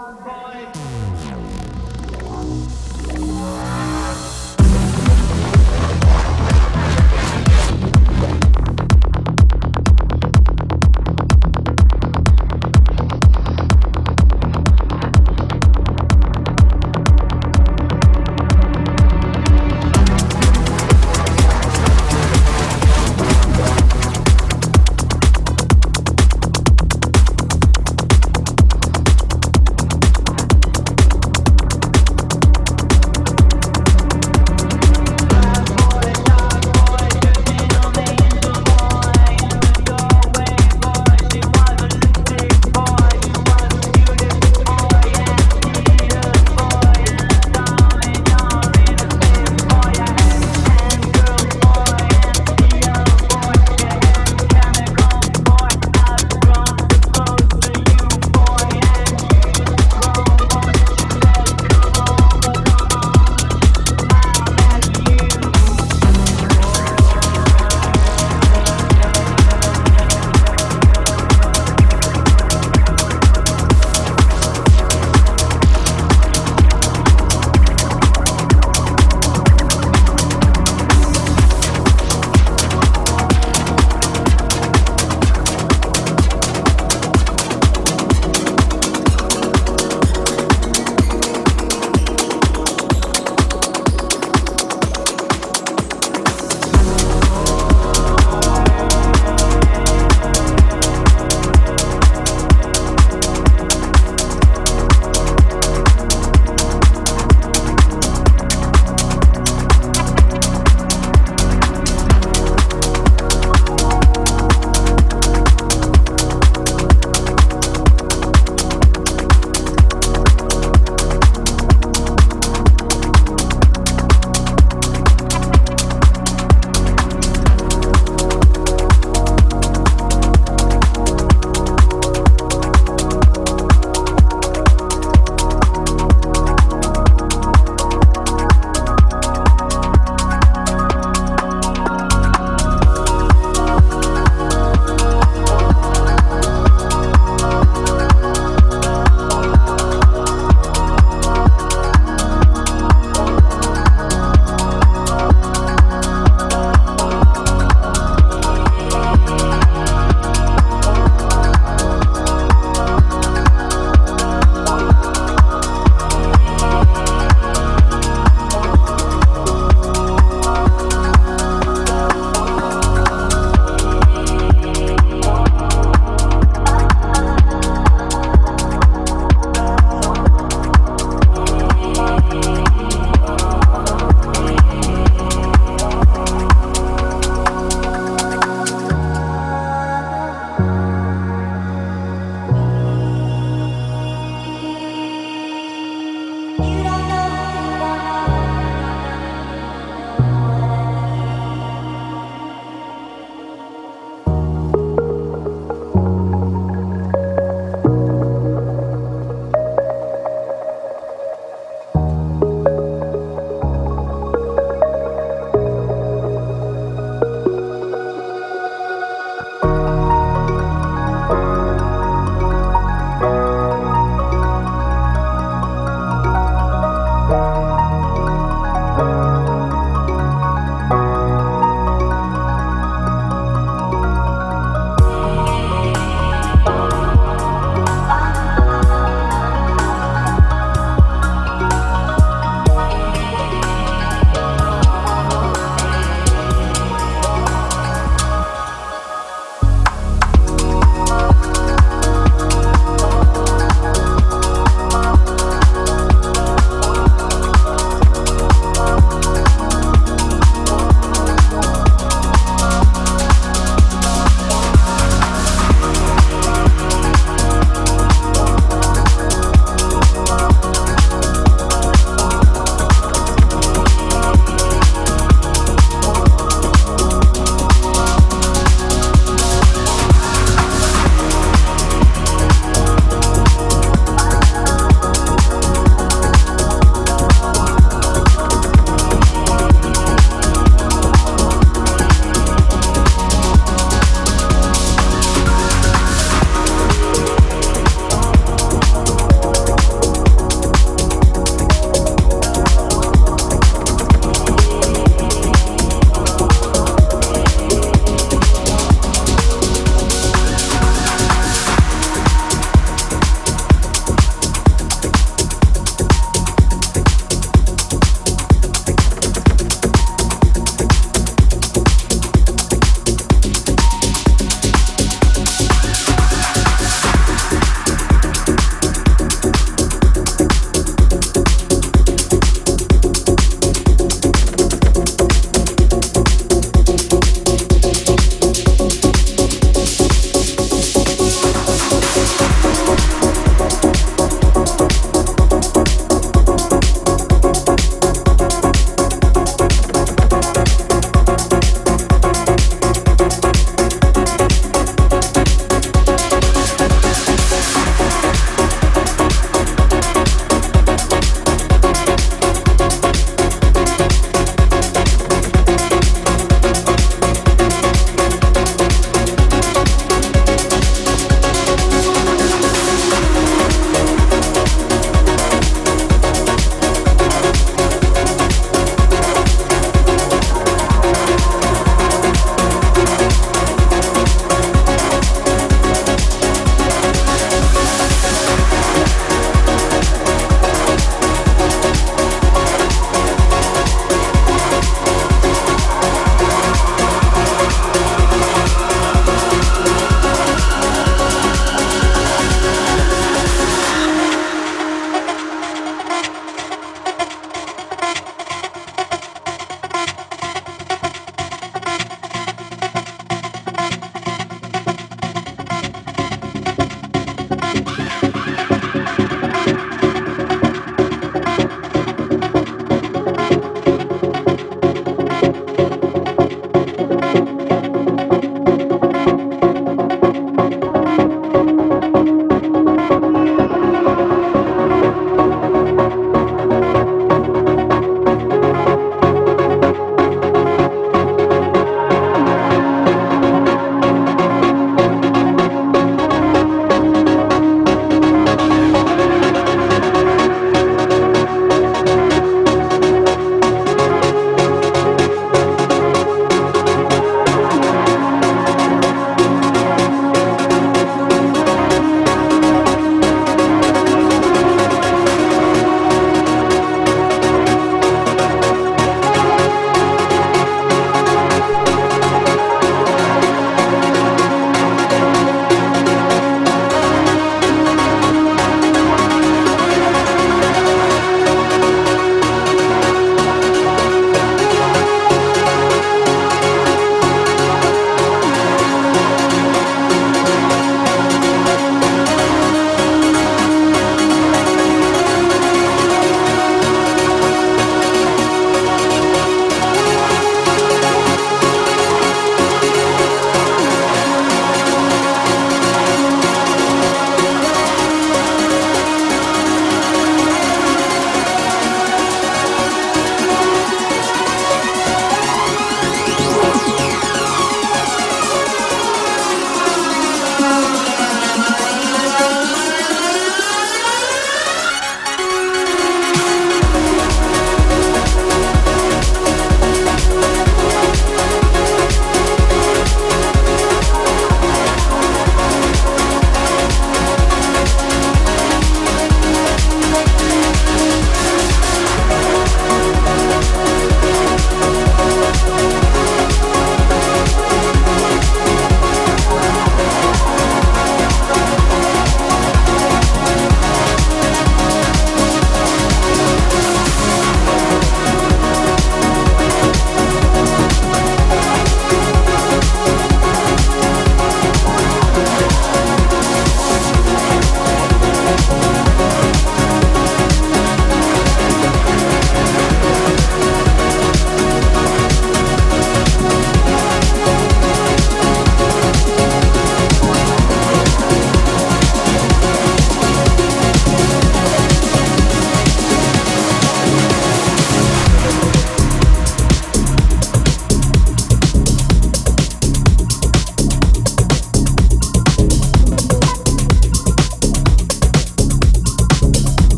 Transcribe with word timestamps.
one. 0.00 0.29